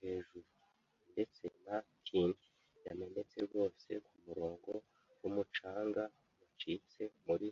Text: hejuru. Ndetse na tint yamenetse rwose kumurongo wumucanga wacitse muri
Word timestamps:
hejuru. 0.00 0.50
Ndetse 1.10 1.44
na 1.64 1.76
tint 2.04 2.40
yamenetse 2.86 3.36
rwose 3.46 3.88
kumurongo 4.06 4.72
wumucanga 5.20 6.02
wacitse 6.38 7.02
muri 7.26 7.48